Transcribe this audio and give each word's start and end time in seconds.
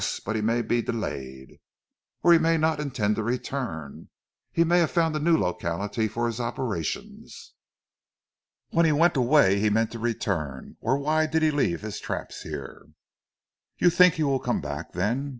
But 0.25 0.35
he 0.35 0.41
may 0.41 0.63
be 0.63 0.81
delayed." 0.81 1.59
"Or 2.23 2.33
he 2.33 2.39
may 2.39 2.57
not 2.57 2.79
intend 2.79 3.17
to 3.17 3.23
return. 3.23 4.09
He 4.51 4.63
may 4.63 4.79
have 4.79 4.89
found 4.89 5.15
a 5.15 5.19
new 5.19 5.37
locality 5.37 6.07
for 6.07 6.25
his 6.25 6.39
operations." 6.39 7.53
"When 8.71 8.87
he 8.87 8.93
went 8.93 9.15
away 9.15 9.59
he 9.59 9.69
meant 9.69 9.91
to 9.91 9.99
return, 9.99 10.75
or 10.79 10.97
why 10.97 11.27
did 11.27 11.43
he 11.43 11.51
leave 11.51 11.81
his 11.81 11.99
traps 11.99 12.41
here?" 12.41 12.87
"You 13.77 13.91
think 13.91 14.15
he 14.15 14.23
will 14.23 14.39
come 14.39 14.59
back 14.59 14.93
then?" 14.93 15.29